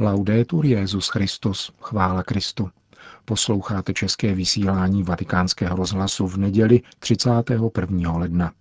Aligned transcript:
Laudetur 0.00 0.66
Jezus 0.66 1.08
Christus, 1.08 1.72
chvála 1.80 2.22
Kristu. 2.22 2.70
Posloucháte 3.24 3.92
české 3.92 4.34
vysílání 4.34 5.02
Vatikánského 5.02 5.76
rozhlasu 5.76 6.26
v 6.26 6.36
neděli 6.36 6.80
31. 6.98 8.12
ledna. 8.12 8.52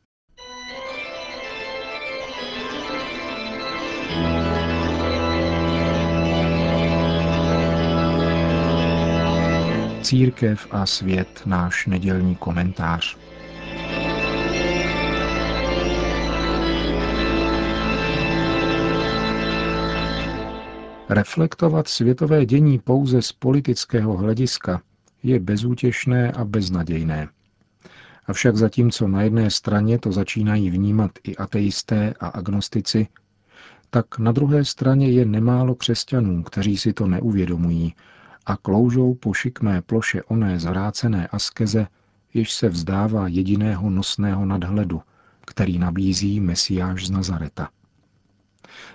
Církev 10.01 10.67
a 10.71 10.85
svět, 10.85 11.41
náš 11.45 11.85
nedělní 11.85 12.35
komentář. 12.35 13.17
Reflektovat 21.09 21.87
světové 21.87 22.45
dění 22.45 22.79
pouze 22.79 23.21
z 23.21 23.31
politického 23.31 24.17
hlediska 24.17 24.81
je 25.23 25.39
bezútěšné 25.39 26.31
a 26.31 26.45
beznadějné. 26.45 27.27
Avšak 28.25 28.57
zatímco 28.57 29.07
na 29.07 29.21
jedné 29.21 29.49
straně 29.49 29.99
to 29.99 30.11
začínají 30.11 30.69
vnímat 30.69 31.11
i 31.23 31.35
ateisté 31.35 32.13
a 32.19 32.27
agnostici, 32.27 33.07
tak 33.89 34.19
na 34.19 34.31
druhé 34.31 34.65
straně 34.65 35.11
je 35.11 35.25
nemálo 35.25 35.75
křesťanů, 35.75 36.43
kteří 36.43 36.77
si 36.77 36.93
to 36.93 37.07
neuvědomují 37.07 37.95
a 38.45 38.57
kloužou 38.57 39.13
po 39.13 39.33
šikmé 39.33 39.81
ploše 39.81 40.23
oné 40.23 40.59
zvrácené 40.59 41.27
askeze, 41.27 41.87
jež 42.33 42.53
se 42.53 42.69
vzdává 42.69 43.27
jediného 43.27 43.89
nosného 43.89 44.45
nadhledu, 44.45 45.01
který 45.45 45.79
nabízí 45.79 46.39
Mesiáš 46.39 47.07
z 47.07 47.09
Nazareta. 47.09 47.69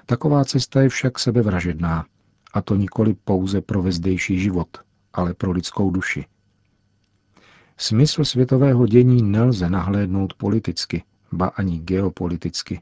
Taková 0.07 0.45
cesta 0.45 0.83
je 0.83 0.89
však 0.89 1.19
sebevražedná, 1.19 2.07
a 2.53 2.63
to 2.63 2.77
nikoli 2.77 3.15
pouze 3.15 3.61
pro 3.61 3.83
vezdejší 3.83 4.41
život, 4.41 4.69
ale 5.13 5.35
pro 5.35 5.53
lidskou 5.53 5.91
duši. 5.91 6.25
Smysl 7.77 8.25
světového 8.25 8.87
dění 8.87 9.23
nelze 9.23 9.71
nahlédnout 9.71 10.35
politicky, 10.35 11.05
ba 11.33 11.47
ani 11.47 11.79
geopoliticky, 11.79 12.81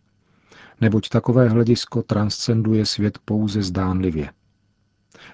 neboť 0.81 1.09
takové 1.09 1.49
hledisko 1.49 2.03
transcenduje 2.03 2.87
svět 2.87 3.19
pouze 3.25 3.63
zdánlivě. 3.63 4.33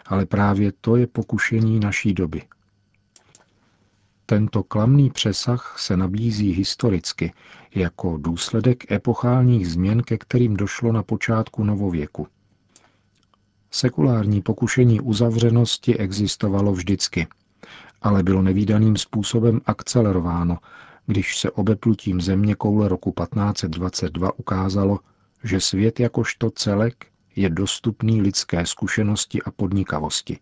Ale 0.06 0.26
právě 0.26 0.72
to 0.80 0.96
je 0.96 1.06
pokušení 1.06 1.80
naší 1.80 2.14
doby. 2.14 2.42
Tento 4.26 4.62
klamný 4.62 5.10
přesah 5.10 5.76
se 5.78 5.96
nabízí 5.96 6.52
historicky 6.52 7.32
jako 7.74 8.16
důsledek 8.16 8.92
epochálních 8.92 9.68
změn, 9.68 10.02
ke 10.02 10.18
kterým 10.18 10.56
došlo 10.56 10.92
na 10.92 11.02
počátku 11.02 11.64
novověku. 11.64 12.28
Sekulární 13.76 14.42
pokušení 14.42 15.00
uzavřenosti 15.00 15.98
existovalo 15.98 16.72
vždycky, 16.72 17.26
ale 18.02 18.22
bylo 18.22 18.42
nevýdaným 18.42 18.96
způsobem 18.96 19.60
akcelerováno, 19.66 20.58
když 21.06 21.38
se 21.38 21.50
obeplutím 21.50 22.20
země 22.20 22.54
koule 22.54 22.88
roku 22.88 23.14
1522 23.22 24.38
ukázalo, 24.38 24.98
že 25.44 25.60
svět 25.60 26.00
jakožto 26.00 26.50
celek 26.50 27.06
je 27.36 27.50
dostupný 27.50 28.22
lidské 28.22 28.66
zkušenosti 28.66 29.42
a 29.42 29.50
podnikavosti. 29.50 30.38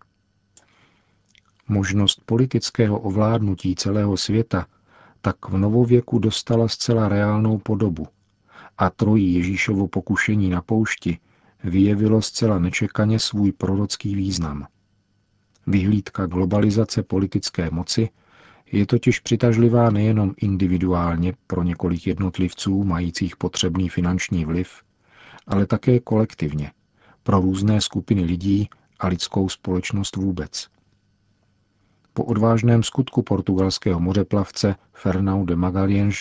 Možnost 1.69 2.21
politického 2.27 3.01
ovládnutí 3.01 3.75
celého 3.75 4.17
světa 4.17 4.67
tak 5.21 5.49
v 5.49 5.57
novověku 5.57 6.19
dostala 6.19 6.69
zcela 6.69 7.09
reálnou 7.09 7.59
podobu 7.59 8.07
a 8.79 8.91
trojí 8.91 9.35
Ježíšovo 9.35 9.89
pokušení 9.89 10.51
na 10.51 10.63
poušti 10.63 11.19
vyjevilo 11.65 12.23
zcela 12.23 12.59
nečekaně 12.59 13.19
svůj 13.19 13.53
prorocký 13.53 14.15
význam. 14.15 14.67
Vyhlídka 15.67 16.27
globalizace 16.27 17.03
politické 17.03 17.71
moci 17.71 18.09
je 18.73 18.87
totiž 18.87 19.21
přitažlivá 19.21 19.91
nejenom 19.91 20.35
individuálně 20.37 21.33
pro 21.47 21.63
několik 21.63 22.07
jednotlivců 22.07 22.85
majících 22.85 23.37
potřebný 23.37 23.89
finanční 23.89 24.45
vliv, 24.45 24.83
ale 25.47 25.67
také 25.67 26.01
kolektivně 26.01 26.73
pro 27.23 27.41
různé 27.41 27.81
skupiny 27.81 28.25
lidí 28.25 28.69
a 29.01 29.07
lidskou 29.07 29.49
společnost 29.49 30.17
vůbec. 30.17 30.69
Po 32.13 32.25
odvážném 32.25 32.83
skutku 32.83 33.23
portugalského 33.23 34.01
mořeplavce 34.01 34.75
Fernau 34.93 35.45
de 35.45 35.57
Magalhães 35.57 36.17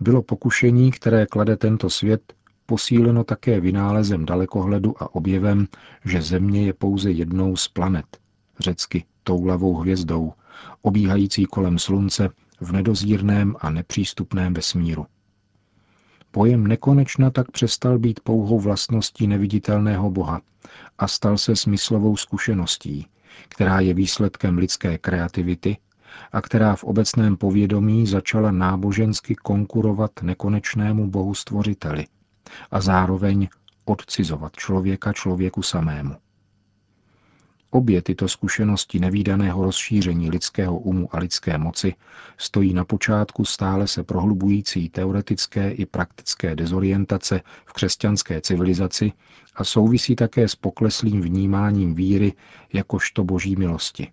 bylo 0.00 0.22
pokušení, 0.22 0.90
které 0.90 1.26
klade 1.26 1.56
tento 1.56 1.90
svět, 1.90 2.34
posíleno 2.66 3.24
také 3.24 3.60
vynálezem 3.60 4.26
dalekohledu 4.26 5.02
a 5.02 5.14
objevem, 5.14 5.66
že 6.04 6.22
Země 6.22 6.66
je 6.66 6.72
pouze 6.72 7.10
jednou 7.10 7.56
z 7.56 7.68
planet, 7.68 8.18
řecky 8.58 9.04
toulavou 9.22 9.74
hvězdou, 9.74 10.32
obíhající 10.82 11.44
kolem 11.44 11.78
Slunce 11.78 12.28
v 12.60 12.72
nedozírném 12.72 13.56
a 13.60 13.70
nepřístupném 13.70 14.54
vesmíru. 14.54 15.06
Pojem 16.30 16.66
nekonečna 16.66 17.30
tak 17.30 17.50
přestal 17.50 17.98
být 17.98 18.20
pouhou 18.20 18.60
vlastností 18.60 19.26
neviditelného 19.26 20.10
Boha 20.10 20.40
a 20.98 21.08
stal 21.08 21.38
se 21.38 21.56
smyslovou 21.56 22.16
zkušeností, 22.16 23.06
která 23.48 23.80
je 23.80 23.94
výsledkem 23.94 24.58
lidské 24.58 24.98
kreativity 24.98 25.76
a 26.32 26.40
která 26.40 26.76
v 26.76 26.84
obecném 26.84 27.36
povědomí 27.36 28.06
začala 28.06 28.50
nábožensky 28.50 29.34
konkurovat 29.34 30.10
nekonečnému 30.22 31.10
bohu 31.10 31.34
stvořiteli 31.34 32.06
a 32.70 32.80
zároveň 32.80 33.48
odcizovat 33.84 34.56
člověka 34.56 35.12
člověku 35.12 35.62
samému. 35.62 36.16
Obě 37.70 38.02
tyto 38.02 38.28
zkušenosti 38.28 39.00
nevýdaného 39.00 39.64
rozšíření 39.64 40.30
lidského 40.30 40.78
umu 40.78 41.08
a 41.16 41.18
lidské 41.18 41.58
moci 41.58 41.94
stojí 42.38 42.74
na 42.74 42.84
počátku 42.84 43.44
stále 43.44 43.88
se 43.88 44.04
prohlubující 44.04 44.88
teoretické 44.88 45.70
i 45.70 45.86
praktické 45.86 46.56
dezorientace 46.56 47.40
v 47.66 47.72
křesťanské 47.72 48.40
civilizaci 48.40 49.12
a 49.54 49.64
souvisí 49.64 50.16
také 50.16 50.48
s 50.48 50.54
pokleslým 50.54 51.20
vnímáním 51.20 51.94
víry 51.94 52.32
jakožto 52.72 53.24
boží 53.24 53.56
milosti. 53.56 54.10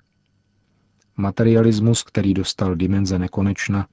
Materialismus, 1.18 2.03
který 2.03 2.34
dostal 2.34 2.75
dimenze 2.75 3.20
nekonečna, 3.20 3.88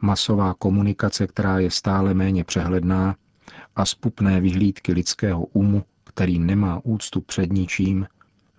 masová 0.00 0.54
komunikace, 0.54 1.26
která 1.26 1.58
je 1.58 1.70
stále 1.70 2.14
méně 2.14 2.44
přehledná, 2.44 3.16
a 3.76 3.84
spupné 3.84 4.40
vyhlídky 4.40 4.92
lidského 4.92 5.44
umu, 5.44 5.84
který 6.04 6.38
nemá 6.38 6.80
úctu 6.84 7.20
před 7.20 7.52
ničím, 7.52 8.06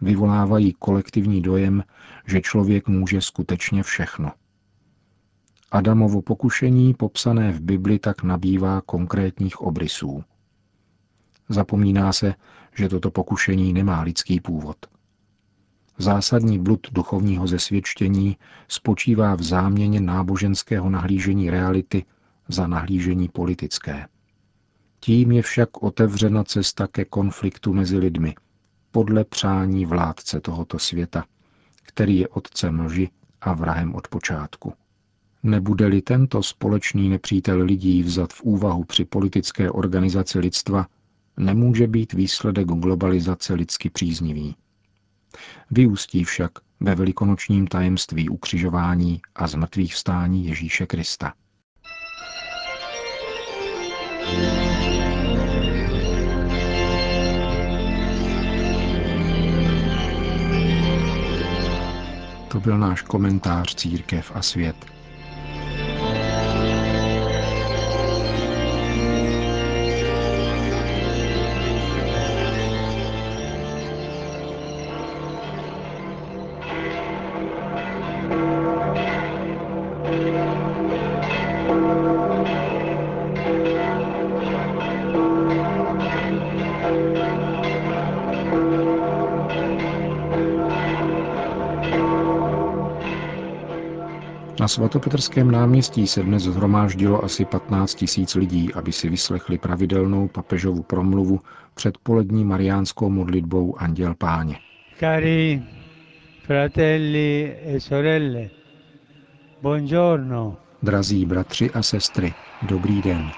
vyvolávají 0.02 0.74
kolektivní 0.80 1.42
dojem, 1.42 1.84
že 2.28 2.42
člověk 2.42 2.88
může 2.88 3.22
skutečně 3.22 3.84
všechno. 3.84 4.32
Adamovo 5.72 6.22
pokušení 6.22 6.94
popsané 6.94 7.52
v 7.52 7.62
Bibli 7.62 8.00
tak 8.00 8.24
nabývá 8.24 8.82
konkrétních 8.82 9.62
obrysů. 9.62 10.24
Zapomíná 11.50 12.14
se, 12.14 12.34
že 12.76 12.90
toto 12.90 13.12
pokušení 13.12 13.74
nemá 13.74 14.02
lidský 14.02 14.40
původ. 14.40 14.78
Zásadní 15.98 16.60
blud 16.60 16.88
duchovního 16.92 17.48
zesvědčení 17.48 18.38
spočívá 18.68 19.36
v 19.36 19.44
záměně 19.44 20.02
náboženského 20.02 20.90
nahlížení 20.90 21.50
reality 21.50 22.06
za 22.48 22.68
nahlížení 22.68 23.30
politické. 23.30 24.08
Tím 25.04 25.32
je 25.32 25.42
však 25.42 25.84
otevřena 25.84 26.44
cesta 26.44 26.88
ke 26.88 27.06
konfliktu 27.06 27.74
mezi 27.74 27.98
lidmi, 27.98 28.36
podle 28.92 29.24
přání 29.26 29.86
vládce 29.86 30.42
tohoto 30.42 30.80
světa, 30.80 31.26
který 31.84 32.18
je 32.18 32.28
otcem 32.28 32.80
lži 32.80 33.10
a 33.42 33.54
vrahem 33.54 33.96
od 33.96 34.08
počátku. 34.08 34.74
Nebude-li 35.44 36.02
tento 36.02 36.44
společný 36.44 37.10
nepřítel 37.10 37.62
lidí 37.62 38.04
vzat 38.04 38.34
v 38.34 38.42
úvahu 38.42 38.84
při 38.84 39.06
politické 39.06 39.72
organizaci 39.72 40.40
lidstva, 40.40 40.88
nemůže 41.38 41.88
být 41.88 42.14
výsledek 42.14 42.68
globalizace 42.68 43.54
lidsky 43.54 43.90
příznivý. 43.90 44.56
Vyústí 45.72 46.24
však 46.24 46.52
ve 46.80 46.96
velikonočním 46.96 47.68
tajemství 47.68 48.30
ukřižování 48.30 49.22
a 49.36 49.48
zmrtvých 49.48 49.94
vstání 49.94 50.46
Ježíše 50.46 50.86
Krista. 50.86 51.34
To 62.52 62.60
byl 62.60 62.78
náš 62.78 63.02
komentář 63.02 63.76
Církev 63.76 64.32
a 64.36 64.42
svět. 64.42 64.76
Na 94.62 94.68
svatopetrském 94.68 95.52
náměstí 95.52 96.08
se 96.08 96.24
dnes 96.24 96.44
zhromáždilo 96.44 97.24
asi 97.24 97.46
15 97.46 97.96
tisíc 97.96 98.36
lidí, 98.36 98.74
aby 98.74 98.92
si 98.92 99.10
vyslechli 99.10 99.58
pravidelnou 99.58 100.28
papežovu 100.28 100.84
promluvu 100.84 101.40
před 101.74 101.98
polední 101.98 102.44
mariánskou 102.46 103.10
modlitbou 103.10 103.76
Anděl 103.78 104.16
Páně. 104.16 104.56
Cari 105.00 105.64
fratelli 106.44 107.58
e 107.66 107.80
sorelle, 107.80 108.50
buongiorno. 109.62 110.58
Drazí 110.84 111.26
bratři 111.26 111.72
a 111.72 111.82
sestry, 111.82 112.34
dobrý 112.62 113.02
den. 113.02 113.32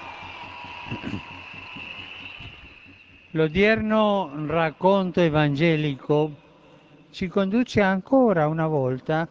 L'odierno 3.34 4.30
racconto 4.46 5.20
evangelico 5.20 6.30
ci 7.10 7.28
conduce 7.28 7.82
ancora 7.82 8.48
una 8.48 8.66
volta, 8.66 9.28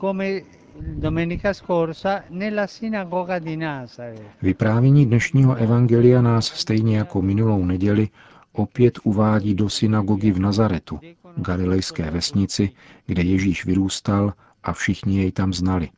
come 0.00 0.42
domenica 0.80 1.54
scorsa, 1.54 2.22
nella 2.30 2.66
sinagoga 2.66 3.38
di 3.38 3.56
Nazareth. 3.56 4.22
Vyprávění 4.42 5.06
dnešního 5.06 5.54
evangelia 5.54 6.22
nás 6.22 6.46
stejně 6.46 6.98
jako 6.98 7.22
minulou 7.22 7.64
neděli 7.64 8.08
opět 8.52 8.98
uvádí 9.04 9.54
do 9.54 9.68
synagogy 9.68 10.32
v 10.32 10.38
Nazaretu, 10.38 11.00
galilejské 11.36 12.10
vesnici, 12.10 12.70
kde 13.06 13.22
Ježíš 13.22 13.64
vyrůstal 13.64 14.32
a 14.62 14.72
všichni 14.72 15.18
jej 15.18 15.32
tam 15.32 15.52
znali. 15.52 15.88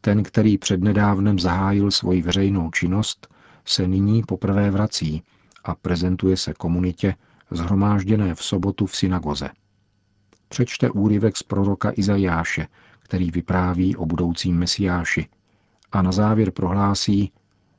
Ten, 0.00 0.22
který 0.22 0.58
přednedávnem 0.58 1.38
zahájil 1.38 1.90
svoji 1.90 2.22
veřejnou 2.22 2.70
činnost, 2.70 3.28
se 3.64 3.88
nyní 3.88 4.22
poprvé 4.22 4.70
vrací 4.70 5.22
a 5.64 5.74
prezentuje 5.74 6.36
se 6.36 6.54
komunitě 6.54 7.14
zhromážděné 7.50 8.34
v 8.34 8.42
sobotu 8.42 8.86
v 8.86 8.96
synagoze. 8.96 9.50
Přečte 10.48 10.90
úryvek 10.90 11.36
z 11.36 11.42
proroka 11.42 11.92
Izajáše, 11.96 12.66
který 13.08 13.30
vypráví 13.30 13.96
o 13.96 14.06
budoucím 14.06 14.58
mesiáši 14.58 15.28
a 15.92 16.02
na 16.02 16.12
závěr 16.12 16.50
prohlásí, 16.50 17.32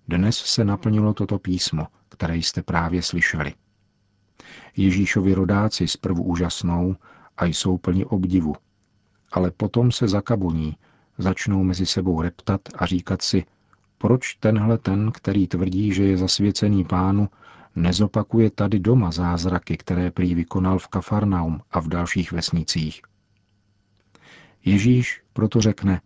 dnes 0.08 0.38
se 0.38 0.64
naplnilo 0.66 1.14
toto 1.14 1.40
písmo, 1.40 1.88
které 2.10 2.38
jste 2.38 2.64
právě 2.64 3.02
slyšeli. 3.02 3.54
Ježíšovi 4.78 5.34
rodáci 5.34 5.88
zprvu 5.88 6.24
úžasnou 6.24 6.96
a 7.38 7.46
jsou 7.46 7.78
plni 7.78 8.06
obdivu, 8.06 8.56
ale 9.31 9.52
potom 9.52 9.92
se 9.92 10.08
zakabuní, 10.08 10.76
začnou 11.18 11.64
mezi 11.64 11.86
sebou 11.86 12.22
reptat 12.22 12.62
a 12.76 12.86
říkat 12.86 13.22
si, 13.22 13.46
proč 13.98 14.34
tenhle 14.34 14.78
ten, 14.78 15.12
který 15.12 15.48
tvrdí, 15.48 15.94
že 15.94 16.04
je 16.04 16.18
zasvěcený 16.18 16.86
pánu, 16.86 17.30
nezopakuje 17.76 18.52
tady 18.52 18.80
doma 18.80 19.12
zázraky, 19.12 19.78
které 19.78 20.12
prý 20.12 20.36
vykonal 20.36 20.80
v 20.80 20.88
Kafarnaum 20.88 21.62
a 21.72 21.80
v 21.80 21.88
dalších 21.88 22.31
vesnicích. 22.31 23.02
Ježíš 24.69 25.21
proto 25.33 25.62
řekne, 25.62 26.01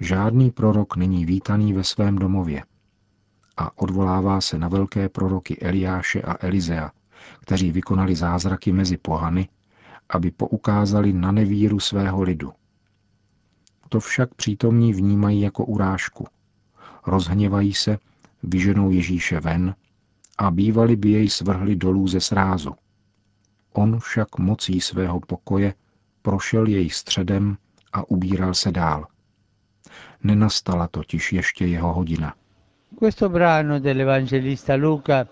žádný 0.00 0.50
prorok 0.50 0.96
není 0.96 1.24
vítaný 1.24 1.72
ve 1.72 1.84
svém 1.84 2.18
domově 2.18 2.64
a 3.56 3.78
odvolává 3.78 4.40
se 4.40 4.58
na 4.58 4.68
velké 4.68 5.08
proroky 5.08 5.58
Eliáše 5.60 6.22
a 6.22 6.46
Elizea, 6.46 6.90
kteří 7.40 7.72
vykonali 7.72 8.16
zázraky 8.16 8.72
mezi 8.72 8.96
pohany, 8.96 9.48
aby 10.08 10.30
poukázali 10.30 11.12
na 11.12 11.32
nevíru 11.32 11.80
svého 11.80 12.22
lidu. 12.22 12.52
To 13.88 14.00
však 14.00 14.34
přítomní 14.34 14.92
vnímají 14.92 15.40
jako 15.40 15.64
urážku. 15.64 16.26
Rozhněvají 17.06 17.74
se, 17.74 17.98
vyženou 18.42 18.90
Ježíše 18.90 19.40
ven 19.40 19.74
a 20.38 20.50
bývali 20.50 20.96
by 20.96 21.10
jej 21.10 21.28
svrhli 21.28 21.76
dolů 21.76 22.08
ze 22.08 22.20
srázu. 22.20 22.74
On 23.72 23.98
však 23.98 24.38
mocí 24.38 24.80
svého 24.80 25.20
pokoje 25.20 25.74
prošel 26.22 26.66
jej 26.66 26.90
středem 26.90 27.56
a 27.92 28.10
ubíral 28.10 28.54
se 28.54 28.72
dál. 28.72 29.06
Nenastala 30.24 30.88
totiž 30.88 31.32
ještě 31.32 31.66
jeho 31.66 31.92
hodina. 31.92 32.34
Questo 32.98 33.28
brano 33.28 33.80
dell'Evangelista 33.80 34.76
Luca 34.76 35.26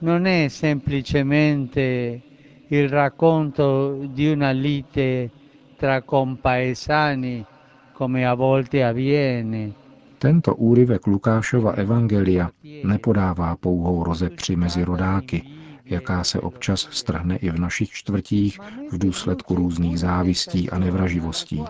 non 0.00 0.26
è 0.26 0.48
semplicemente 0.48 2.20
il 2.68 2.88
racconto 2.88 3.96
di 4.14 4.30
una 4.30 4.50
lite 4.50 5.30
tra 5.76 6.02
compaesani, 6.02 7.44
come 7.92 8.26
a 8.26 8.34
volte 8.34 8.84
avviene. 8.84 9.72
Tento 10.18 10.54
úryvek 10.58 11.06
Lukášova 11.06 11.72
evangelia 11.76 12.50
nepodává 12.84 13.56
pouhou 13.56 14.04
rozepři 14.04 14.56
mezi 14.56 14.84
rodáky, 14.84 15.42
jaká 15.84 16.24
se 16.24 16.40
občas 16.40 16.88
strhne 16.90 17.36
i 17.36 17.50
v 17.50 17.58
našich 17.60 17.90
čtvrtích 17.90 18.58
v 18.90 18.98
důsledku 18.98 19.54
různých 19.54 19.98
závistí 19.98 20.70
a 20.70 20.78
nevraživostí. 20.78 21.64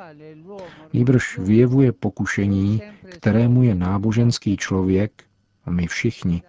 Nýbrž 0.93 1.38
vyjevuje 1.38 1.93
pokušení, 1.93 2.82
kterému 3.08 3.62
je 3.62 3.75
náboženský 3.75 4.56
člověk, 4.56 5.25
a 5.64 5.70
my 5.70 5.87
všichni, 5.87 6.43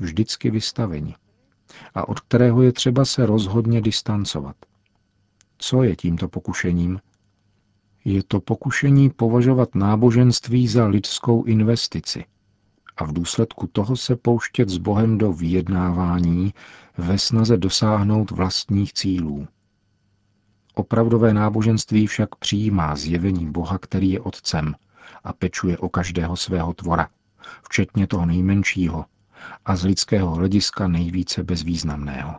vždycky 0.00 0.50
vystaveni 0.50 1.14
a 1.94 2.08
od 2.08 2.20
kterého 2.20 2.62
je 2.62 2.72
třeba 2.72 3.04
se 3.04 3.26
rozhodně 3.26 3.80
distancovat. 3.80 4.56
Co 5.58 5.82
je 5.82 5.96
tímto 5.96 6.28
pokušením? 6.28 7.00
Je 8.04 8.22
to 8.22 8.40
pokušení 8.40 9.10
považovat 9.10 9.74
náboženství 9.74 10.68
za 10.68 10.86
lidskou 10.86 11.44
investici 11.44 12.24
a 12.96 13.04
v 13.04 13.12
důsledku 13.12 13.66
toho 13.66 13.96
se 13.96 14.16
pouštět 14.16 14.68
s 14.68 14.78
Bohem 14.78 15.18
do 15.18 15.32
vyjednávání 15.32 16.54
ve 16.98 17.18
snaze 17.18 17.56
dosáhnout 17.56 18.30
vlastních 18.30 18.92
cílů. 18.92 19.48
Opravdové 20.78 21.34
náboženství 21.34 22.06
však 22.06 22.34
přijímá 22.34 22.96
zjevení 22.96 23.50
Boha, 23.50 23.78
který 23.78 24.10
je 24.10 24.20
Otcem 24.20 24.74
a 25.24 25.32
pečuje 25.32 25.78
o 25.78 25.88
každého 25.88 26.36
svého 26.36 26.74
tvora, 26.74 27.08
včetně 27.62 28.06
toho 28.06 28.26
nejmenšího 28.26 29.04
a 29.64 29.76
z 29.76 29.84
lidského 29.84 30.34
hlediska 30.34 30.88
nejvíce 30.88 31.44
bezvýznamného. 31.44 32.34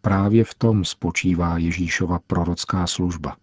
Právě 0.00 0.44
v 0.44 0.54
tom 0.54 0.84
spočívá 0.84 1.58
Ježíšova 1.58 2.18
prorocká 2.26 2.86
služba. 2.86 3.36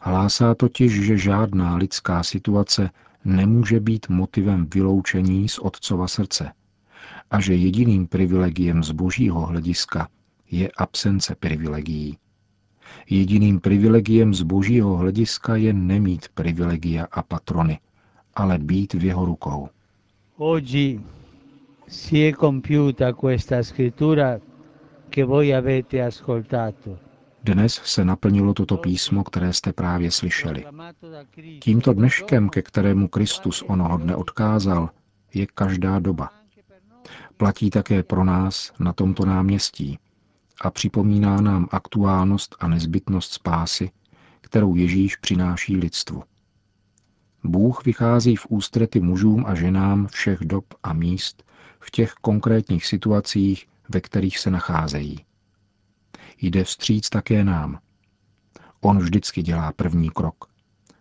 Hlásá 0.00 0.54
totiž, 0.54 1.04
že 1.04 1.18
žádná 1.18 1.76
lidská 1.76 2.22
situace 2.22 2.90
nemůže 3.24 3.80
být 3.80 4.08
motivem 4.08 4.66
vyloučení 4.74 5.48
z 5.48 5.58
Otcova 5.58 6.08
srdce 6.08 6.52
a 7.30 7.40
že 7.40 7.54
jediným 7.54 8.06
privilegiem 8.06 8.84
z 8.84 8.90
božího 8.90 9.40
hlediska 9.46 10.08
je 10.50 10.70
absence 10.78 11.34
privilegií. 11.34 12.18
Jediným 13.10 13.60
privilegiem 13.60 14.34
z 14.34 14.42
božího 14.42 14.96
hlediska 14.96 15.56
je 15.56 15.72
nemít 15.72 16.28
privilegia 16.34 17.06
a 17.10 17.22
patrony, 17.22 17.78
ale 18.34 18.58
být 18.58 18.94
v 18.94 19.04
jeho 19.04 19.24
rukou. 19.24 19.68
Oggi 20.36 21.00
si 21.88 22.28
è 22.28 22.32
compiuta 22.32 23.12
questa 23.12 23.62
scrittura 23.62 24.40
che 25.08 25.24
voi 25.24 25.54
avete 25.54 26.02
ascoltato. 26.02 26.98
Dnes 27.42 27.80
se 27.84 28.04
naplnilo 28.04 28.54
toto 28.54 28.76
písmo, 28.76 29.24
které 29.24 29.52
jste 29.52 29.72
právě 29.72 30.10
slyšeli. 30.10 30.64
Tímto 31.60 31.92
dneškem, 31.92 32.48
ke 32.48 32.62
kterému 32.62 33.08
Kristus 33.08 33.62
onoho 33.62 33.98
dne 33.98 34.16
odkázal, 34.16 34.90
je 35.34 35.46
každá 35.46 35.98
doba. 35.98 36.30
Platí 37.36 37.70
také 37.70 38.02
pro 38.02 38.24
nás 38.24 38.72
na 38.78 38.92
tomto 38.92 39.24
náměstí 39.24 39.98
a 40.60 40.70
připomíná 40.70 41.40
nám 41.40 41.68
aktuálnost 41.70 42.56
a 42.60 42.68
nezbytnost 42.68 43.32
spásy, 43.32 43.90
kterou 44.40 44.74
Ježíš 44.74 45.16
přináší 45.16 45.76
lidstvu. 45.76 46.22
Bůh 47.44 47.84
vychází 47.84 48.36
v 48.36 48.46
ústrety 48.48 49.00
mužům 49.00 49.44
a 49.46 49.54
ženám 49.54 50.06
všech 50.06 50.38
dob 50.40 50.64
a 50.82 50.92
míst 50.92 51.42
v 51.80 51.90
těch 51.90 52.12
konkrétních 52.12 52.86
situacích, 52.86 53.68
ve 53.88 54.00
kterých 54.00 54.38
se 54.38 54.50
nacházejí. 54.50 55.24
Jde 56.40 56.64
vstříc 56.64 57.08
také 57.08 57.44
nám. 57.44 57.78
On 58.80 58.98
vždycky 58.98 59.42
dělá 59.42 59.72
první 59.72 60.10
krok. 60.10 60.44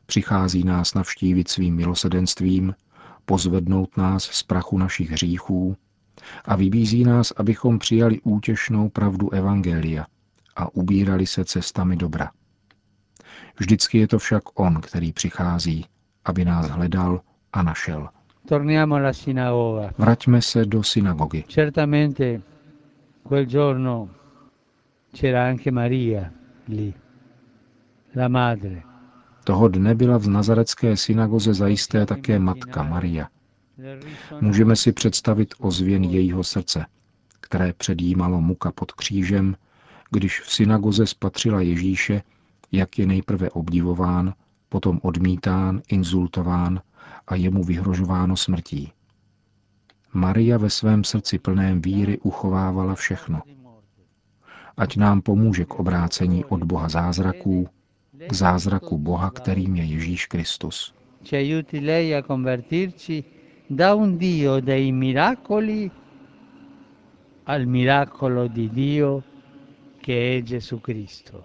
Přichází 0.05 0.63
nás 0.63 0.93
navštívit 0.93 1.47
svým 1.47 1.75
milosedenstvím, 1.75 2.75
pozvednout 3.25 3.97
nás 3.97 4.23
z 4.23 4.43
prachu 4.43 4.77
našich 4.77 5.09
hříchů 5.09 5.77
a 6.45 6.55
vybízí 6.55 7.03
nás, 7.03 7.33
abychom 7.37 7.79
přijali 7.79 8.21
útěšnou 8.23 8.89
pravdu 8.89 9.29
Evangelia 9.29 10.05
a 10.55 10.75
ubírali 10.75 11.27
se 11.27 11.45
cestami 11.45 11.95
dobra. 11.95 12.31
Vždycky 13.59 13.97
je 13.97 14.07
to 14.07 14.19
však 14.19 14.43
On, 14.59 14.81
který 14.81 15.13
přichází, 15.13 15.85
aby 16.25 16.45
nás 16.45 16.69
hledal 16.69 17.21
a 17.53 17.63
našel. 17.63 18.09
Vraťme 19.97 20.41
se 20.41 20.65
do 20.65 20.83
synagogy. 20.83 21.43
Certamente 21.49 22.41
quel 23.27 23.45
giorno 23.45 24.09
c'era 25.13 25.49
anche 25.49 25.71
Maria 25.71 26.31
lì, 26.67 26.93
la 28.15 28.27
madre. 28.27 28.81
Toho 29.43 29.67
dne 29.67 29.95
byla 29.95 30.17
v 30.17 30.27
nazarecké 30.27 30.97
synagoze 30.97 31.53
zajisté 31.53 32.05
také 32.05 32.39
matka 32.39 32.83
Maria. 32.83 33.27
Můžeme 34.41 34.75
si 34.75 34.91
představit 34.91 35.53
ozvěn 35.59 36.03
jejího 36.03 36.43
srdce, 36.43 36.85
které 37.41 37.73
předjímalo 37.73 38.41
muka 38.41 38.71
pod 38.71 38.91
křížem, 38.91 39.55
když 40.11 40.41
v 40.41 40.53
synagoze 40.53 41.07
spatřila 41.07 41.61
Ježíše, 41.61 42.21
jak 42.71 42.99
je 42.99 43.05
nejprve 43.05 43.49
obdivován 43.49 44.33
potom 44.69 44.99
odmítán, 45.03 45.81
insultován 45.87 46.81
a 47.27 47.35
je 47.35 47.49
mu 47.49 47.63
vyhrožováno 47.63 48.37
smrtí. 48.37 48.91
Maria 50.13 50.57
ve 50.57 50.69
svém 50.69 51.03
srdci 51.03 51.39
plném 51.39 51.81
víry 51.81 52.19
uchovávala 52.19 52.95
všechno. 52.95 53.41
Ať 54.77 54.97
nám 54.97 55.21
pomůže 55.21 55.65
k 55.65 55.73
obrácení 55.73 56.45
od 56.45 56.63
Boha 56.63 56.89
zázraků 56.89 57.69
k 58.29 58.33
zázraku 58.33 58.97
Boha, 58.97 59.31
kterým 59.31 59.75
je 59.75 59.83
Ježíš 59.83 60.25
Kristus. 60.25 60.93
Ci 61.23 61.35
aiuti 61.35 61.79
lei 61.79 62.15
a 62.15 62.21
convertirci 62.21 63.23
da 63.69 63.93
un 63.95 64.17
Dio 64.17 64.59
dei 64.59 64.91
miracoli 64.91 65.89
al 67.43 67.65
miracolo 67.67 68.47
di 68.47 68.69
Dio 68.69 69.23
che 70.01 70.37
è 70.37 70.43
Gesù 70.43 70.79
Cristo. 70.81 71.43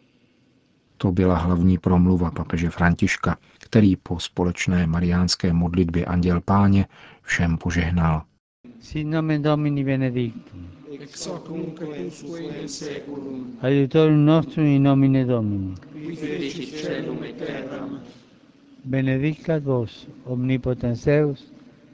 To 0.96 1.12
byla 1.12 1.36
hlavní 1.38 1.78
promluva 1.78 2.30
papeže 2.30 2.70
Františka, 2.70 3.36
který 3.58 3.96
po 3.96 4.18
společné 4.20 4.86
mariánské 4.86 5.52
modlitbě 5.52 6.04
Anděl 6.04 6.40
Páně 6.40 6.86
všem 7.22 7.58
požehnal. 7.58 8.22
Sin 8.80 9.10
nomen 9.10 9.42
Domini 9.42 9.84
benedictum. 9.84 10.68
ex 11.00 11.26
hoc 11.26 11.48
nunc 11.48 11.80
et 11.80 12.06
usque 12.06 12.42
in 12.62 12.68
seculum, 12.68 13.56
Aiutorium 13.62 14.24
nostrum 14.24 14.66
in 14.66 14.82
nomine 14.82 15.24
Domini. 15.24 15.74
qui 15.92 16.16
fecit 16.16 16.76
celum 16.76 17.22
et 17.24 17.36
terram, 17.38 18.00
Benedicat 18.84 19.62
vos 19.62 20.08
omnipotens 20.24 21.04
Deus, 21.04 21.52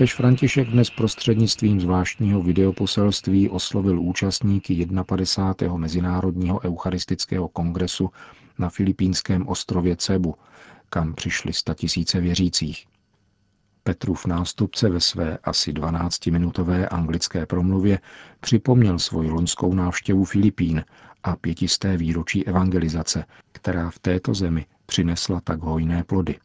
Papež 0.00 0.14
František 0.14 0.68
dnes 0.68 0.90
prostřednictvím 0.90 1.80
zvláštního 1.80 2.42
videoposelství 2.42 3.48
oslovil 3.48 4.00
účastníky 4.00 4.86
51. 5.06 5.76
Mezinárodního 5.76 6.60
eucharistického 6.64 7.48
kongresu 7.48 8.10
na 8.58 8.70
filipínském 8.70 9.48
ostrově 9.48 9.96
Cebu, 9.96 10.34
kam 10.90 11.14
přišli 11.14 11.52
statisíce 11.52 12.20
věřících. 12.20 12.86
Petrův 13.82 14.26
nástupce 14.26 14.88
ve 14.88 15.00
své 15.00 15.38
asi 15.44 15.72
12-minutové 15.72 16.88
anglické 16.90 17.46
promluvě 17.46 17.98
připomněl 18.40 18.98
svoji 18.98 19.30
loňskou 19.30 19.74
návštěvu 19.74 20.24
Filipín 20.24 20.84
a 21.22 21.36
pětisté 21.36 21.96
výročí 21.96 22.46
evangelizace, 22.46 23.24
která 23.52 23.90
v 23.90 23.98
této 23.98 24.34
zemi 24.34 24.66
přinesla 24.86 25.40
tak 25.40 25.60
hojné 25.60 26.04
plody. 26.04 26.38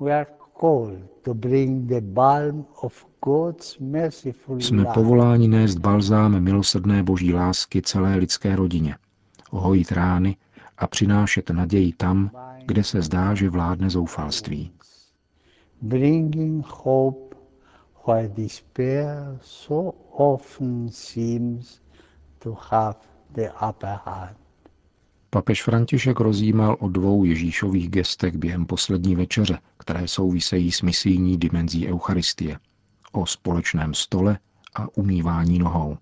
We 0.00 0.20
are 0.20 0.43
called 0.60 1.14
to 1.22 1.34
bring 1.34 1.86
the 1.86 2.00
balm 2.00 2.66
of 2.82 3.06
God's 3.24 3.78
merciful 3.78 4.60
Jsme 4.60 4.84
povoláni 4.94 5.48
nést 5.48 5.78
balzám 5.78 6.40
milosrdné 6.40 7.02
boží 7.02 7.34
lásky 7.34 7.82
celé 7.82 8.16
lidské 8.16 8.56
rodině, 8.56 8.96
hojit 9.50 9.92
rány 9.92 10.36
a 10.78 10.86
přinášet 10.86 11.50
naději 11.50 11.92
tam, 11.92 12.30
kde 12.66 12.84
se 12.84 13.02
zdá, 13.02 13.34
že 13.34 13.50
vládne 13.50 13.90
zoufalství. 13.90 14.72
bringing 15.82 16.66
hope 16.66 17.36
where 18.06 18.28
despair 18.28 19.38
so 19.42 19.92
often 20.10 20.88
seems 20.90 21.80
to 22.38 22.56
have 22.70 22.96
the 23.30 23.48
upper 23.68 23.98
hand. 24.04 24.36
Papež 25.30 25.62
František 25.62 26.20
rozjímal 26.20 26.76
o 26.80 26.88
dvou 26.88 27.24
Ježíšových 27.24 27.90
gestech 27.90 28.36
během 28.36 28.66
poslední 28.66 29.16
večeře, 29.16 29.58
které 29.84 30.08
souvisejí 30.08 30.72
s 30.72 30.82
misijní 30.82 31.38
dimenzí 31.38 31.88
Eucharistie. 31.88 32.58
O 33.12 33.26
společném 33.26 33.94
stole 33.94 34.38
a 34.74 34.96
umývání 34.96 35.58
nohou. 35.58 35.98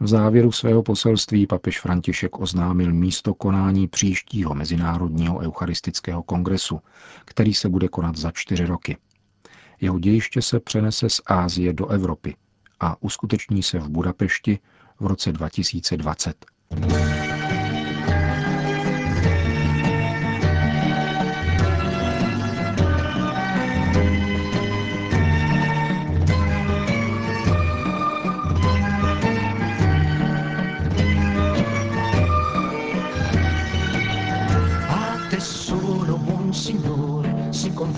V 0.00 0.06
závěru 0.06 0.52
svého 0.52 0.82
poselství 0.82 1.46
papež 1.46 1.80
František 1.80 2.40
oznámil 2.40 2.92
místo 2.92 3.34
konání 3.34 3.88
příštího 3.88 4.54
Mezinárodního 4.54 5.38
eucharistického 5.38 6.22
kongresu, 6.22 6.80
který 7.24 7.54
se 7.54 7.68
bude 7.68 7.88
konat 7.88 8.16
za 8.16 8.30
čtyři 8.30 8.64
roky. 8.64 8.96
Jeho 9.80 9.98
dějiště 9.98 10.42
se 10.42 10.60
přenese 10.60 11.10
z 11.10 11.20
Ázie 11.26 11.72
do 11.72 11.88
Evropy 11.88 12.36
a 12.80 13.02
uskuteční 13.02 13.62
se 13.62 13.78
v 13.78 13.88
Budapešti 13.88 14.58
v 15.00 15.06
roce 15.06 15.32
2020. 15.32 16.46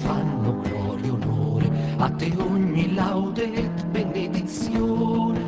Si 0.02 0.08
confanno 0.08 0.60
gloria 0.62 1.06
e 1.06 1.10
onore, 1.10 1.70
a 1.98 2.10
te 2.10 2.32
ogni 2.36 2.92
laude 2.92 3.52
et 3.52 3.86
benedizione. 3.86 5.40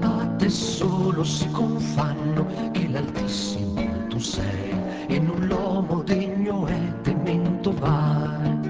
A 0.00 0.26
te 0.38 0.48
solo 0.48 1.24
si 1.24 1.50
confanno 1.50 2.46
che 2.70 2.88
l'Altissimo 2.88 3.82
tu 4.08 4.18
sei, 4.20 4.70
e 5.08 5.18
non 5.18 5.46
l'uomo 5.48 6.02
degno 6.02 6.66
è 6.66 7.00
temento 7.02 7.72
vai. 7.72 8.60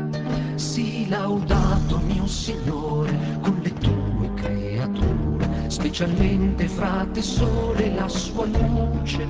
Sii 0.55 1.09
laudato 1.09 1.99
mio 2.07 2.27
Signore 2.27 3.39
con 3.43 3.61
le 3.63 3.73
tue 3.75 4.33
creature, 4.37 5.69
specialmente 5.69 6.67
fra 6.67 7.07
te 7.13 7.21
sole 7.21 7.85
e 7.85 7.95
la 7.95 8.09
sua 8.09 8.47
luce 8.47 9.29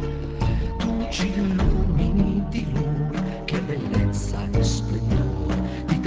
tu 0.79 1.07
ci 1.11 1.33
illumini 1.35 2.45
di 2.49 2.65
lui, 2.73 2.94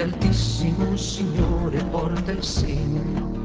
di 0.08 0.14
d'altissimo 0.20 0.96
Signore 0.96 1.84
porta 1.92 2.32
il 2.32 2.44
segno. 2.44 3.36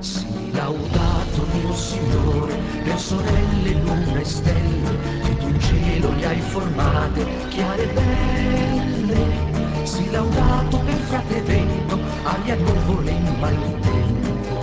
Sii 0.00 0.52
laudato 0.52 1.46
mio 1.52 1.72
Signore, 1.74 2.54
per 2.82 2.98
sorelle, 2.98 3.72
luna 3.84 4.18
e 4.18 4.24
stelle, 4.24 4.98
che 5.22 5.36
tu 5.36 5.48
in 5.48 5.60
cielo 5.60 6.12
le 6.14 6.26
hai 6.26 6.40
formate, 6.40 7.26
chiare 7.48 7.82
e 7.82 7.92
belle. 7.92 9.86
Sii 9.86 10.10
laudato 10.10 10.78
per 10.78 10.94
frate 10.94 11.42
vento, 11.42 11.98
aria 12.22 12.56
nuvole 12.56 13.10
in 13.10 13.36
maltempo, 13.38 14.60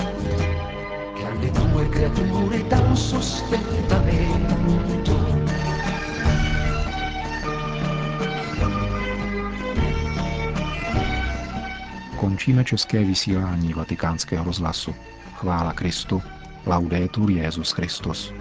che 1.13 1.25
alle 1.25 1.51
tue 1.51 1.89
creature 1.89 2.67
dà 2.67 2.79
un 2.79 2.95
sostentamento. 2.95 3.96
Končíme 12.47 12.63
české 12.63 13.03
vysílání 13.03 13.73
vatikánského 13.73 14.45
rozhlasu. 14.45 14.95
Chvála 15.33 15.73
Kristu. 15.73 16.23
Laudetur 16.65 17.31
Jezus 17.31 17.71
Christus. 17.71 18.33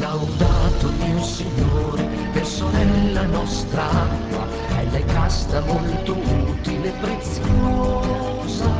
Laudato 0.00 0.88
Dio 0.88 1.20
Signore, 1.24 2.04
per 2.32 2.46
sorella 2.46 3.26
nostra 3.26 3.84
acqua, 3.84 4.48
e 4.80 4.90
lei 4.90 5.04
casta 5.04 5.60
molto 5.60 6.16
utile 6.48 6.88
e 6.88 6.92
preziosa. 6.92 8.72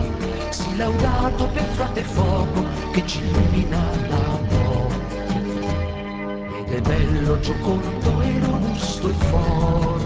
Sii 0.50 0.76
laudato 0.78 1.44
per 1.46 1.64
frate 1.76 2.02
fuoco, 2.02 2.64
che 2.92 3.06
ci 3.06 3.18
illumina 3.18 3.82
la 4.08 4.53
è 6.76 6.80
bello, 6.80 7.38
giocondo 7.38 8.20
e 8.22 8.40
robusto 8.40 9.08
e 9.08 9.12
forte. 9.12 10.03